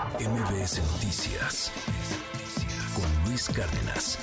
MBS 0.00 0.80
Noticias 0.92 1.70
con 2.94 3.28
Luis 3.28 3.50
Cárdenas. 3.50 4.18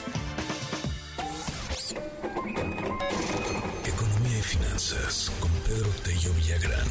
Economía 3.85 4.40
y 4.40 4.42
finanzas 4.42 5.32
con 5.40 5.51
Pedro 5.67 5.90
Tello 6.03 6.33
Villagrán. 6.33 6.87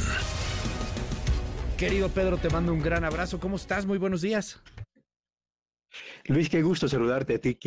Querido 1.77 2.09
Pedro, 2.11 2.39
te 2.39 2.49
mando 2.49 2.73
un 2.73 2.81
gran 2.81 3.05
abrazo. 3.05 3.41
¿Cómo 3.41 3.57
estás? 3.57 3.87
Muy 3.87 3.99
buenos 3.99 4.21
días. 4.21 4.63
Luis, 6.27 6.49
qué 6.49 6.63
gusto 6.63 6.87
saludarte 6.87 7.35
a 7.35 7.41
ti 7.41 7.59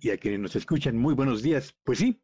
y 0.00 0.10
a 0.10 0.16
quienes 0.16 0.38
nos 0.38 0.54
escuchan. 0.54 0.96
Muy 0.96 1.14
buenos 1.14 1.42
días. 1.42 1.74
Pues 1.82 1.98
sí, 1.98 2.22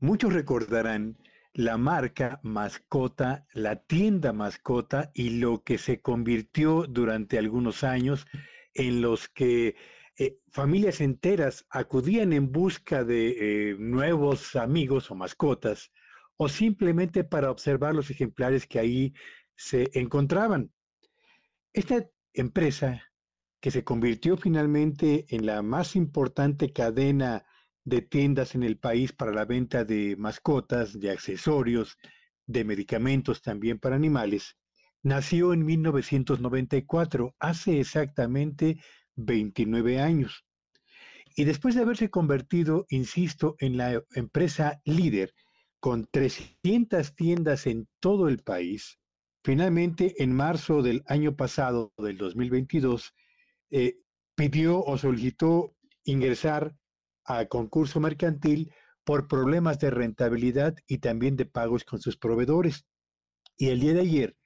muchos 0.00 0.32
recordarán 0.32 1.16
la 1.54 1.76
marca 1.76 2.40
mascota, 2.42 3.46
la 3.52 3.76
tienda 3.76 4.32
mascota 4.32 5.10
y 5.14 5.30
lo 5.30 5.62
que 5.62 5.78
se 5.78 6.00
convirtió 6.00 6.84
durante 6.88 7.38
algunos 7.38 7.84
años 7.84 8.26
en 8.74 9.00
los 9.00 9.28
que 9.28 9.76
eh, 10.16 10.38
familias 10.50 11.00
enteras 11.00 11.66
acudían 11.70 12.32
en 12.32 12.52
busca 12.52 13.04
de 13.04 13.70
eh, 13.70 13.76
nuevos 13.78 14.56
amigos 14.56 15.10
o 15.10 15.14
mascotas 15.14 15.92
o 16.36 16.48
simplemente 16.48 17.24
para 17.24 17.50
observar 17.50 17.94
los 17.94 18.10
ejemplares 18.10 18.66
que 18.66 18.78
ahí 18.78 19.14
se 19.56 19.90
encontraban. 19.94 20.72
Esta 21.72 22.08
empresa 22.32 23.02
que 23.60 23.70
se 23.70 23.84
convirtió 23.84 24.36
finalmente 24.36 25.26
en 25.28 25.46
la 25.46 25.62
más 25.62 25.96
importante 25.96 26.72
cadena 26.72 27.44
de 27.88 28.02
tiendas 28.02 28.54
en 28.54 28.62
el 28.62 28.78
país 28.78 29.12
para 29.12 29.32
la 29.32 29.46
venta 29.46 29.84
de 29.84 30.14
mascotas, 30.16 30.98
de 30.98 31.10
accesorios, 31.10 31.96
de 32.46 32.64
medicamentos 32.64 33.40
también 33.40 33.78
para 33.78 33.96
animales, 33.96 34.56
nació 35.02 35.54
en 35.54 35.64
1994, 35.64 37.34
hace 37.38 37.80
exactamente 37.80 38.78
29 39.16 40.00
años. 40.00 40.44
Y 41.34 41.44
después 41.44 41.74
de 41.74 41.82
haberse 41.82 42.10
convertido, 42.10 42.84
insisto, 42.90 43.56
en 43.58 43.76
la 43.76 44.02
empresa 44.14 44.80
líder 44.84 45.32
con 45.80 46.06
300 46.10 47.14
tiendas 47.14 47.66
en 47.66 47.88
todo 48.00 48.28
el 48.28 48.40
país, 48.42 48.98
finalmente 49.44 50.22
en 50.22 50.32
marzo 50.32 50.82
del 50.82 51.02
año 51.06 51.36
pasado, 51.36 51.92
del 51.96 52.18
2022, 52.18 53.14
eh, 53.70 53.98
pidió 54.34 54.82
o 54.82 54.98
solicitó 54.98 55.74
ingresar 56.04 56.74
a 57.28 57.44
concurso 57.46 58.00
mercantil 58.00 58.72
por 59.04 59.28
problemas 59.28 59.78
de 59.78 59.90
rentabilidad 59.90 60.74
y 60.86 60.98
también 60.98 61.36
de 61.36 61.44
pagos 61.44 61.84
con 61.84 62.00
sus 62.00 62.16
proveedores. 62.16 62.86
Y 63.56 63.68
el 63.68 63.80
día 63.80 63.92
de 63.92 64.00
ayer, 64.00 64.36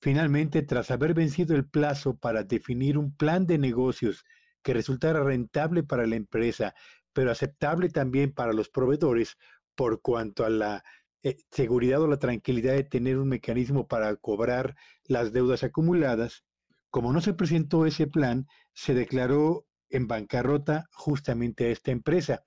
finalmente, 0.00 0.62
tras 0.62 0.90
haber 0.90 1.12
vencido 1.12 1.54
el 1.54 1.68
plazo 1.68 2.16
para 2.16 2.42
definir 2.42 2.96
un 2.96 3.14
plan 3.14 3.46
de 3.46 3.58
negocios 3.58 4.24
que 4.62 4.72
resultara 4.74 5.22
rentable 5.22 5.82
para 5.82 6.06
la 6.06 6.16
empresa, 6.16 6.74
pero 7.12 7.30
aceptable 7.30 7.90
también 7.90 8.32
para 8.32 8.52
los 8.54 8.70
proveedores 8.70 9.36
por 9.74 10.00
cuanto 10.00 10.44
a 10.44 10.50
la 10.50 10.82
eh, 11.22 11.36
seguridad 11.50 12.00
o 12.00 12.06
la 12.06 12.18
tranquilidad 12.18 12.72
de 12.72 12.84
tener 12.84 13.18
un 13.18 13.28
mecanismo 13.28 13.86
para 13.86 14.16
cobrar 14.16 14.76
las 15.04 15.32
deudas 15.32 15.62
acumuladas, 15.62 16.44
como 16.88 17.12
no 17.12 17.20
se 17.20 17.34
presentó 17.34 17.84
ese 17.84 18.06
plan, 18.06 18.46
se 18.72 18.94
declaró 18.94 19.66
en 19.90 20.06
bancarrota 20.06 20.88
justamente 20.92 21.66
a 21.66 21.70
esta 21.70 21.90
empresa. 21.90 22.44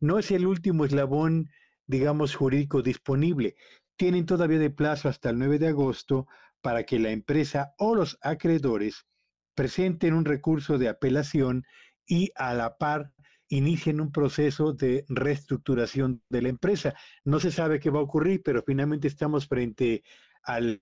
No 0.00 0.18
es 0.18 0.30
el 0.30 0.46
último 0.46 0.84
eslabón, 0.84 1.50
digamos, 1.86 2.34
jurídico 2.34 2.82
disponible. 2.82 3.56
Tienen 3.96 4.26
todavía 4.26 4.58
de 4.58 4.70
plazo 4.70 5.08
hasta 5.08 5.30
el 5.30 5.38
9 5.38 5.58
de 5.58 5.68
agosto 5.68 6.26
para 6.60 6.84
que 6.84 6.98
la 6.98 7.10
empresa 7.10 7.74
o 7.78 7.94
los 7.94 8.18
acreedores 8.22 9.06
presenten 9.54 10.14
un 10.14 10.24
recurso 10.24 10.78
de 10.78 10.88
apelación 10.88 11.64
y 12.06 12.30
a 12.34 12.54
la 12.54 12.76
par 12.76 13.12
inicien 13.48 14.00
un 14.00 14.10
proceso 14.10 14.72
de 14.72 15.04
reestructuración 15.08 16.22
de 16.28 16.42
la 16.42 16.48
empresa. 16.48 16.94
No 17.24 17.40
se 17.40 17.50
sabe 17.50 17.78
qué 17.78 17.90
va 17.90 18.00
a 18.00 18.02
ocurrir, 18.02 18.42
pero 18.44 18.62
finalmente 18.62 19.08
estamos 19.08 19.46
frente 19.46 20.02
al 20.42 20.80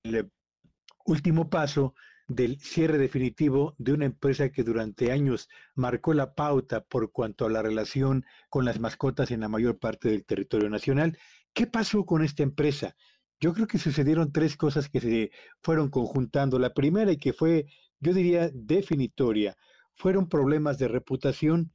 último 1.04 1.50
paso 1.50 1.94
del 2.26 2.58
cierre 2.58 2.98
definitivo 2.98 3.74
de 3.78 3.92
una 3.92 4.06
empresa 4.06 4.50
que 4.50 4.62
durante 4.62 5.12
años 5.12 5.48
marcó 5.74 6.14
la 6.14 6.34
pauta 6.34 6.82
por 6.84 7.12
cuanto 7.12 7.46
a 7.46 7.50
la 7.50 7.62
relación 7.62 8.24
con 8.48 8.64
las 8.64 8.80
mascotas 8.80 9.30
en 9.30 9.40
la 9.40 9.48
mayor 9.48 9.78
parte 9.78 10.08
del 10.08 10.24
territorio 10.24 10.70
nacional. 10.70 11.18
¿Qué 11.52 11.66
pasó 11.66 12.06
con 12.06 12.24
esta 12.24 12.42
empresa? 12.42 12.96
Yo 13.40 13.52
creo 13.52 13.66
que 13.66 13.78
sucedieron 13.78 14.32
tres 14.32 14.56
cosas 14.56 14.88
que 14.88 15.00
se 15.00 15.30
fueron 15.62 15.90
conjuntando. 15.90 16.58
La 16.58 16.72
primera 16.72 17.12
y 17.12 17.18
que 17.18 17.32
fue, 17.32 17.66
yo 18.00 18.14
diría, 18.14 18.50
definitoria, 18.54 19.56
fueron 19.94 20.28
problemas 20.28 20.78
de 20.78 20.88
reputación 20.88 21.72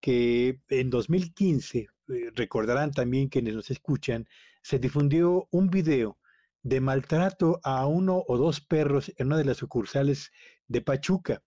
que 0.00 0.60
en 0.68 0.88
2015, 0.88 1.78
eh, 1.78 1.86
recordarán 2.34 2.90
también 2.92 3.28
quienes 3.28 3.54
nos 3.54 3.70
escuchan, 3.70 4.26
se 4.62 4.78
difundió 4.78 5.46
un 5.50 5.68
video 5.68 6.18
de 6.62 6.80
maltrato 6.80 7.60
a 7.62 7.86
uno 7.86 8.22
o 8.26 8.36
dos 8.36 8.60
perros 8.60 9.12
en 9.16 9.28
una 9.28 9.38
de 9.38 9.44
las 9.44 9.58
sucursales 9.58 10.30
de 10.68 10.82
Pachuca. 10.82 11.42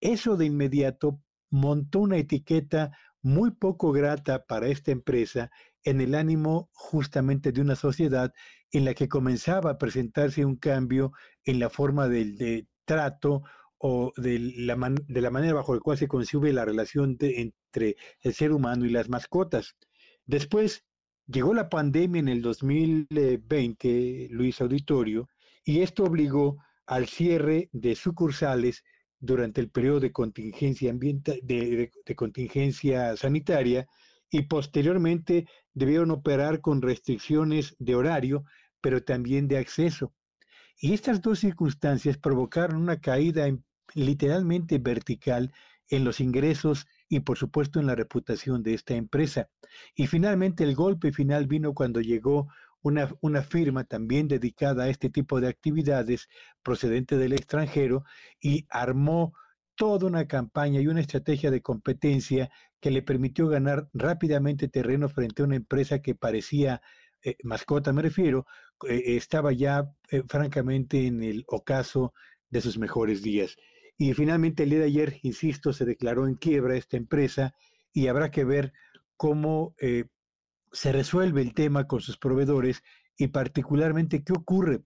Eso 0.00 0.36
de 0.36 0.46
inmediato 0.46 1.20
montó 1.50 2.00
una 2.00 2.16
etiqueta 2.16 2.96
muy 3.22 3.50
poco 3.50 3.92
grata 3.92 4.44
para 4.44 4.68
esta 4.68 4.92
empresa 4.92 5.50
en 5.84 6.00
el 6.00 6.14
ánimo 6.14 6.70
justamente 6.72 7.52
de 7.52 7.60
una 7.60 7.76
sociedad 7.76 8.32
en 8.72 8.84
la 8.84 8.94
que 8.94 9.08
comenzaba 9.08 9.72
a 9.72 9.78
presentarse 9.78 10.44
un 10.44 10.56
cambio 10.56 11.12
en 11.44 11.58
la 11.58 11.70
forma 11.70 12.08
del 12.08 12.68
trato 12.84 13.42
o 13.78 14.12
de 14.16 14.38
la, 14.38 14.76
de 15.06 15.20
la 15.20 15.30
manera 15.30 15.54
bajo 15.54 15.74
la 15.74 15.80
cual 15.80 15.96
se 15.96 16.08
concibe 16.08 16.52
la 16.52 16.64
relación 16.64 17.16
entre 17.20 17.96
el 18.20 18.34
ser 18.34 18.52
humano 18.52 18.84
y 18.84 18.90
las 18.90 19.08
mascotas. 19.08 19.76
Después 20.26 20.84
Llegó 21.30 21.54
la 21.54 21.68
pandemia 21.68 22.18
en 22.18 22.28
el 22.28 22.42
2020, 22.42 24.28
Luis 24.32 24.60
Auditorio, 24.60 25.28
y 25.64 25.80
esto 25.82 26.02
obligó 26.02 26.58
al 26.86 27.06
cierre 27.06 27.68
de 27.72 27.94
sucursales 27.94 28.82
durante 29.20 29.60
el 29.60 29.70
periodo 29.70 30.00
de 30.00 30.10
contingencia, 30.10 30.92
de, 30.92 31.92
contingencia 32.16 33.16
sanitaria 33.16 33.86
y 34.28 34.42
posteriormente 34.42 35.46
debieron 35.72 36.10
operar 36.10 36.60
con 36.60 36.82
restricciones 36.82 37.76
de 37.78 37.94
horario, 37.94 38.44
pero 38.80 39.04
también 39.04 39.46
de 39.46 39.58
acceso. 39.58 40.12
Y 40.80 40.94
estas 40.94 41.22
dos 41.22 41.38
circunstancias 41.38 42.18
provocaron 42.18 42.82
una 42.82 43.00
caída 43.00 43.46
literalmente 43.94 44.78
vertical 44.78 45.52
en 45.90 46.02
los 46.02 46.18
ingresos 46.18 46.88
y 47.10 47.20
por 47.20 47.36
supuesto 47.36 47.80
en 47.80 47.86
la 47.86 47.96
reputación 47.96 48.62
de 48.62 48.72
esta 48.72 48.94
empresa. 48.94 49.50
Y 49.94 50.06
finalmente 50.06 50.64
el 50.64 50.74
golpe 50.74 51.12
final 51.12 51.46
vino 51.48 51.74
cuando 51.74 52.00
llegó 52.00 52.48
una, 52.82 53.12
una, 53.20 53.42
firma 53.42 53.84
también 53.84 54.28
dedicada 54.28 54.84
a 54.84 54.88
este 54.88 55.10
tipo 55.10 55.40
de 55.40 55.48
actividades 55.48 56.28
procedente 56.62 57.18
del 57.18 57.34
extranjero 57.34 58.04
y 58.40 58.66
armó 58.70 59.34
toda 59.74 60.06
una 60.06 60.26
campaña 60.28 60.80
y 60.80 60.86
una 60.86 61.00
estrategia 61.00 61.50
de 61.50 61.60
competencia 61.60 62.48
que 62.80 62.90
le 62.90 63.02
permitió 63.02 63.48
ganar 63.48 63.88
rápidamente 63.92 64.68
terreno 64.68 65.08
frente 65.08 65.42
a 65.42 65.46
una 65.46 65.56
empresa 65.56 66.00
que 66.00 66.14
parecía, 66.14 66.80
eh, 67.22 67.36
mascota 67.42 67.92
me 67.92 68.02
refiero, 68.02 68.46
eh, 68.88 69.16
estaba 69.16 69.52
ya 69.52 69.90
eh, 70.10 70.22
francamente 70.28 71.06
en 71.06 71.22
el 71.22 71.44
ocaso 71.48 72.14
de 72.50 72.60
sus 72.60 72.78
mejores 72.78 73.22
días. 73.22 73.56
Y 74.00 74.14
finalmente 74.14 74.62
el 74.62 74.70
día 74.70 74.78
de 74.78 74.86
ayer, 74.86 75.18
insisto, 75.20 75.74
se 75.74 75.84
declaró 75.84 76.26
en 76.26 76.34
quiebra 76.34 76.74
esta 76.74 76.96
empresa 76.96 77.52
y 77.92 78.06
habrá 78.06 78.30
que 78.30 78.44
ver 78.44 78.72
cómo 79.18 79.74
eh, 79.78 80.06
se 80.72 80.90
resuelve 80.90 81.42
el 81.42 81.52
tema 81.52 81.86
con 81.86 82.00
sus 82.00 82.16
proveedores 82.16 82.82
y 83.18 83.28
particularmente 83.28 84.24
qué 84.24 84.32
ocurre, 84.32 84.80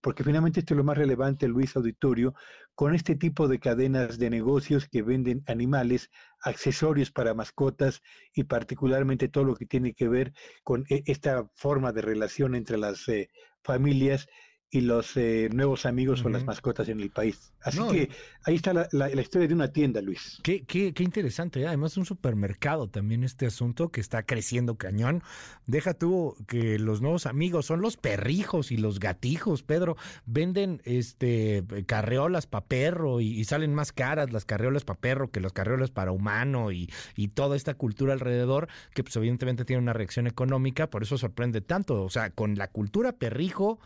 porque 0.00 0.24
finalmente 0.24 0.58
esto 0.58 0.74
es 0.74 0.78
lo 0.78 0.82
más 0.82 0.98
relevante, 0.98 1.46
Luis 1.46 1.76
Auditorio, 1.76 2.34
con 2.74 2.92
este 2.92 3.14
tipo 3.14 3.46
de 3.46 3.60
cadenas 3.60 4.18
de 4.18 4.30
negocios 4.30 4.88
que 4.88 5.02
venden 5.02 5.44
animales, 5.46 6.10
accesorios 6.42 7.12
para 7.12 7.34
mascotas 7.34 8.02
y 8.34 8.42
particularmente 8.42 9.28
todo 9.28 9.44
lo 9.44 9.54
que 9.54 9.66
tiene 9.66 9.94
que 9.94 10.08
ver 10.08 10.32
con 10.64 10.84
e, 10.88 11.04
esta 11.06 11.48
forma 11.54 11.92
de 11.92 12.02
relación 12.02 12.56
entre 12.56 12.78
las 12.78 13.06
eh, 13.08 13.30
familias 13.62 14.26
y 14.72 14.82
los 14.82 15.16
eh, 15.16 15.48
nuevos 15.52 15.84
amigos 15.84 16.24
o 16.24 16.28
las 16.28 16.44
mascotas 16.44 16.88
en 16.88 17.00
el 17.00 17.10
país. 17.10 17.52
Así 17.60 17.80
que 17.90 18.08
ahí 18.44 18.54
está 18.54 18.72
la, 18.72 19.10
historia 19.20 19.48
de 19.48 19.54
una 19.54 19.72
tienda, 19.72 20.00
Luis. 20.00 20.38
Qué, 20.44 20.62
qué, 20.62 20.94
qué 20.94 21.02
interesante, 21.02 21.60
¿eh? 21.60 21.66
además 21.66 21.96
un 21.96 22.06
supermercado 22.06 22.88
también 22.88 23.24
este 23.24 23.46
asunto 23.46 23.88
que 23.88 24.00
está 24.00 24.22
creciendo 24.22 24.76
cañón. 24.76 25.24
Deja 25.66 25.94
tú 25.94 26.36
que 26.46 26.78
los 26.78 27.02
nuevos 27.02 27.26
amigos 27.26 27.66
son 27.66 27.80
los 27.80 27.96
perrijos 27.96 28.70
y 28.70 28.76
los 28.76 29.00
gatijos, 29.00 29.64
Pedro. 29.64 29.96
Venden 30.24 30.80
este 30.84 31.64
carreolas 31.86 32.46
para 32.46 32.66
perro 32.66 33.20
y, 33.20 33.42
salen 33.44 33.74
más 33.74 33.90
caras 33.90 34.30
las 34.30 34.44
carreolas 34.44 34.84
para 34.84 35.00
perro 35.00 35.32
que 35.32 35.40
las 35.40 35.52
carreolas 35.52 35.90
para 35.90 36.12
humano 36.12 36.70
y, 36.70 36.88
y 37.16 37.28
toda 37.28 37.56
esta 37.56 37.74
cultura 37.74 38.12
alrededor 38.12 38.68
que 38.94 39.02
pues 39.02 39.16
evidentemente 39.16 39.64
tiene 39.64 39.82
una 39.82 39.92
reacción 39.92 40.28
económica, 40.28 40.88
por 40.88 41.02
eso 41.02 41.18
sorprende 41.18 41.60
tanto. 41.60 42.04
O 42.04 42.10
sea, 42.10 42.30
con 42.30 42.54
la 42.54 42.68
cultura 42.68 43.12
perrijo 43.12 43.80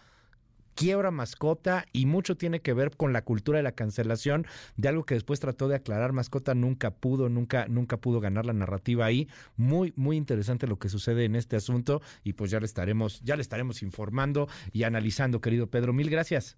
quiebra 0.74 1.10
mascota 1.10 1.86
y 1.92 2.06
mucho 2.06 2.36
tiene 2.36 2.60
que 2.60 2.72
ver 2.72 2.96
con 2.96 3.12
la 3.12 3.22
cultura 3.22 3.58
de 3.58 3.62
la 3.62 3.72
cancelación 3.72 4.46
de 4.76 4.88
algo 4.88 5.04
que 5.04 5.14
después 5.14 5.40
trató 5.40 5.68
de 5.68 5.76
aclarar. 5.76 6.12
Mascota 6.12 6.54
nunca 6.54 6.90
pudo 6.90 7.28
nunca 7.28 7.66
nunca 7.68 7.96
pudo 7.96 8.20
ganar 8.20 8.46
la 8.46 8.52
narrativa 8.52 9.06
ahí. 9.06 9.28
Muy 9.56 9.92
muy 9.96 10.16
interesante 10.16 10.66
lo 10.66 10.78
que 10.78 10.88
sucede 10.88 11.24
en 11.24 11.36
este 11.36 11.56
asunto 11.56 12.02
y 12.22 12.34
pues 12.34 12.50
ya 12.50 12.60
le 12.60 12.66
estaremos 12.66 13.20
ya 13.22 13.36
le 13.36 13.42
estaremos 13.42 13.82
informando 13.82 14.48
y 14.72 14.84
analizando 14.84 15.40
querido 15.40 15.68
Pedro. 15.68 15.92
Mil 15.92 16.10
gracias. 16.10 16.56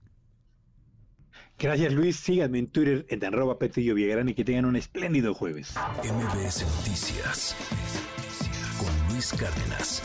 Gracias 1.58 1.92
Luis, 1.92 2.16
síganme 2.16 2.58
en 2.58 2.66
Twitter 2.68 3.06
en 3.08 3.24
arroba 3.24 3.58
Petrillo 3.58 3.94
Villagrán 3.94 4.28
y 4.28 4.34
que 4.34 4.44
tengan 4.44 4.66
un 4.66 4.76
espléndido 4.76 5.34
jueves. 5.34 5.74
MBS 6.02 6.64
Noticias 6.76 7.56
con 8.78 9.12
Luis 9.12 9.32
Cárdenas. 9.32 10.02